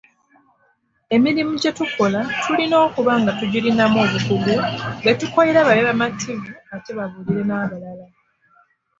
Emirimu 1.15 1.53
gye 1.61 1.71
tukola 1.77 2.19
tulina 2.43 2.75
okuba 2.85 3.13
nga 3.21 3.31
tugirinamu 3.39 3.97
obukugu 4.05 4.55
betukolera 5.03 5.61
babe 5.67 5.83
bamativu 5.89 6.51
ate 6.75 6.91
babuulire 6.97 7.41
n'abalala. 7.45 8.05